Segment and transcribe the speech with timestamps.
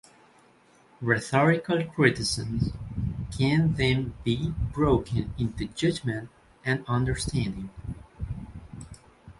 [0.99, 6.29] Rhetorical criticism can then be broken into judgment
[6.65, 7.69] and understanding.